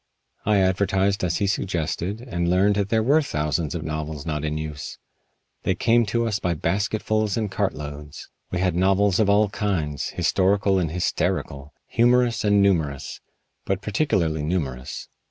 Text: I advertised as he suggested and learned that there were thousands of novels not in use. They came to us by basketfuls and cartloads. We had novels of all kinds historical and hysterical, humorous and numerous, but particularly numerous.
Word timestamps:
I 0.47 0.57
advertised 0.57 1.23
as 1.23 1.37
he 1.37 1.45
suggested 1.45 2.21
and 2.21 2.49
learned 2.49 2.73
that 2.77 2.89
there 2.89 3.03
were 3.03 3.21
thousands 3.21 3.75
of 3.75 3.83
novels 3.83 4.25
not 4.25 4.43
in 4.43 4.57
use. 4.57 4.97
They 5.61 5.75
came 5.75 6.07
to 6.07 6.25
us 6.25 6.39
by 6.39 6.55
basketfuls 6.55 7.37
and 7.37 7.51
cartloads. 7.51 8.27
We 8.49 8.61
had 8.61 8.75
novels 8.75 9.19
of 9.19 9.29
all 9.29 9.49
kinds 9.49 10.09
historical 10.09 10.79
and 10.79 10.89
hysterical, 10.89 11.75
humorous 11.85 12.43
and 12.43 12.63
numerous, 12.63 13.21
but 13.63 13.83
particularly 13.83 14.41
numerous. 14.41 15.07